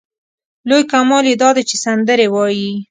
[0.69, 2.71] لوی کمال یې دا دی چې سندرې وايي.